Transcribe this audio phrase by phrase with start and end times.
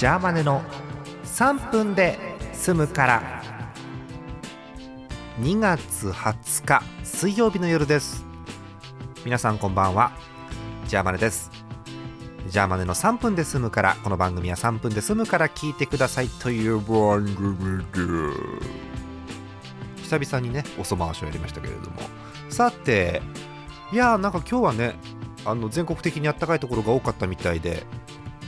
[0.00, 0.62] ジャーマネの
[1.24, 2.18] 3分で
[2.54, 3.42] 済むから。
[5.42, 8.24] 2月20日水曜日の夜です。
[9.26, 10.12] 皆さんこんばんは。
[10.86, 11.50] ジャーマネです。
[12.48, 16.28] ジャーマネの3分で済むからこの番組は3分で済むから聞いてください。
[16.28, 18.00] という番組で
[19.98, 21.96] 久々にねおそ回しをやりましたけれども。
[22.48, 23.20] さて
[23.92, 24.94] いやーなんか今日はね
[25.44, 27.84] あの全国的にあったかいところが多かったみたいで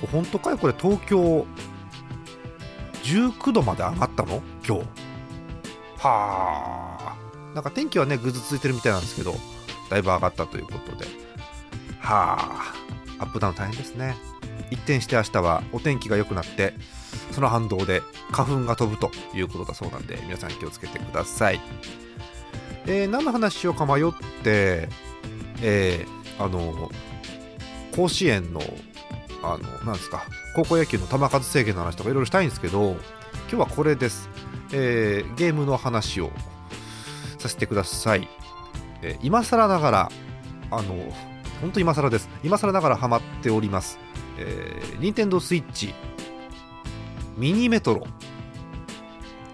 [0.00, 0.58] これ本当かい？
[0.58, 1.46] これ東京
[3.02, 4.42] 19度まで上がったの？
[4.66, 4.82] 今日。
[5.98, 7.16] はあ。
[7.54, 9.34] なんか天気はねぐずついてるみたいなんですけど
[9.90, 11.06] だいぶ上がったということで。
[12.00, 12.74] はあ。
[13.20, 14.16] アップダウン大変ですね。
[14.70, 16.74] 一転して明日はお天気が良くなって
[17.30, 21.60] その反動で花粉が飛ぶということだそうなんで皆さん気をつけてください、
[22.86, 24.12] えー、何の話しようか迷っ
[24.44, 24.88] て
[25.62, 26.90] えー、あの
[27.96, 28.60] 甲子園の
[29.42, 34.28] あのなんですか高校野球の球数制限の話とかいろいろしたいんですけど今日はこれです、
[34.72, 36.30] えー、ゲームの話を
[37.38, 38.28] させてください、
[39.02, 40.08] えー、今更ながら
[40.70, 40.94] あの
[41.60, 42.28] 本当今更です。
[42.44, 43.98] 今更ながらハマっております、
[44.38, 45.92] えー、任天堂スイッチ
[47.36, 48.06] ミニメトロ。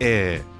[0.00, 0.53] えー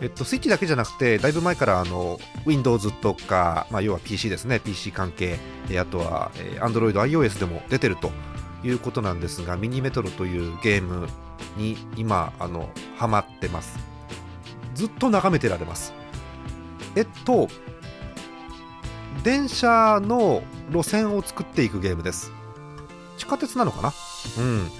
[0.00, 5.38] えっと、スイッチだけじゃなくて、だいぶ前からあの Windows とか、まあ、要は PC ですね、PC 関係、
[5.78, 8.10] あとは、Android、iOS でも出てると
[8.64, 11.06] いうことなんですが、ミニメトロというゲーム
[11.56, 13.78] に今、あのハマってます。
[14.74, 15.92] ずっと眺めてられます。
[16.96, 17.48] えっと、
[19.22, 20.42] 電車の
[20.72, 22.32] 路線を作っていくゲームです。
[23.18, 23.92] 地下鉄なのかな？
[24.38, 24.70] うん。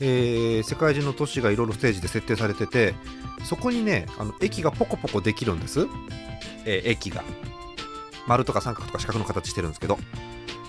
[0.00, 2.94] えー、世界中の都市がいろいろステージで設定されてて
[3.44, 5.86] そこにねあの駅がポコポコできるんです、
[6.64, 7.24] えー、駅が。
[8.26, 9.98] 丸とか三角とか四角の形してるんですけど。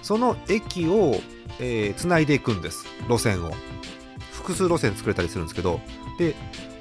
[0.04, 1.20] その駅を
[1.60, 2.86] えー、繋いでいくんです。
[3.10, 3.52] 路線を。
[4.32, 5.82] 複数路線作れたりするんですけど。
[6.18, 6.36] で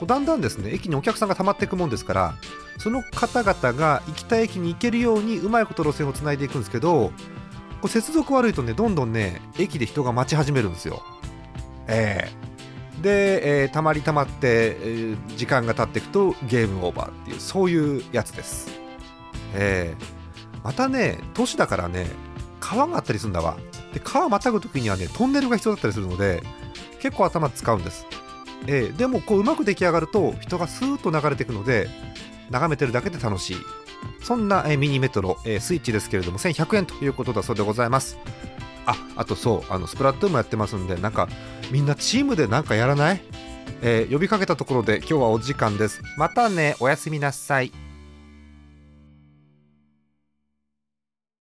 [0.04, 2.34] だんだんですね駅にお客さんが溜まっていくもんですから
[2.78, 7.12] その方々が行きたい駅に行けるようにうまいこと路線をつないでいくんですけど
[7.80, 11.02] こう接続悪いとねどんどんね駅で人が待ち始めるんですよ
[11.88, 18.68] えー、で、えー、たまりたまって、えー、時間が経っていくとゲームオーバーっていうそういうやつです、
[19.54, 22.06] えー、またね都市だからね
[22.60, 23.56] 川があったりするんだわ。
[23.92, 26.42] で川またぐ時にはねトンネルが必要だったりするので
[27.00, 28.06] 結構頭使うんです、
[28.66, 31.88] えー、でもこううまく出来上がると人がスーッと流れていくので
[32.50, 33.56] 眺めてるだけで楽しい。
[34.22, 38.18] そんな、え、ミニメトロ、え、スイッチですけれども1100円ということだそうでございます。
[38.86, 41.28] ああとそうあのスプラトゥーンもやってますんでなんか
[41.70, 43.20] みんなチームでなんかやらない、
[43.82, 46.02] えー、呼びかけたところで今日はお時間です。
[46.16, 47.72] またねおやすみなさい。